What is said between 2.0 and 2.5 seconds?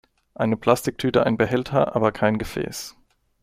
kein